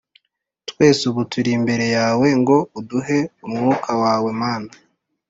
Twese 0.69 1.01
ubu 1.09 1.21
turi 1.31 1.51
imbere 1.57 1.85
yawe 1.97 2.27
Ngo 2.39 2.57
uduhe 2.79 3.19
umwuka 3.45 3.91
wawe 4.01 4.29
Mana 4.41 4.69